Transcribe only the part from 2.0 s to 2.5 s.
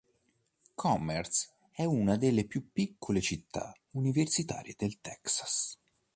delle